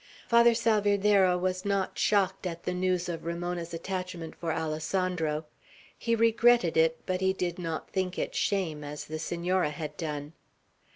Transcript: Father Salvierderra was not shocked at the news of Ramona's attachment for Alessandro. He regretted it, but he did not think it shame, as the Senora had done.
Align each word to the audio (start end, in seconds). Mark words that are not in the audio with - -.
Father 0.27 0.55
Salvierderra 0.55 1.37
was 1.37 1.63
not 1.63 1.99
shocked 1.99 2.47
at 2.47 2.63
the 2.63 2.73
news 2.73 3.07
of 3.07 3.23
Ramona's 3.23 3.71
attachment 3.71 4.35
for 4.35 4.51
Alessandro. 4.51 5.45
He 5.95 6.15
regretted 6.15 6.75
it, 6.75 6.97
but 7.05 7.21
he 7.21 7.33
did 7.33 7.59
not 7.59 7.91
think 7.91 8.17
it 8.17 8.33
shame, 8.33 8.83
as 8.83 9.05
the 9.05 9.19
Senora 9.19 9.69
had 9.69 9.95
done. 9.97 10.33